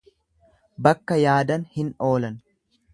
Bakka 0.87 1.19
yaadan 1.27 1.69
hin 1.77 1.95
olan. 2.11 2.45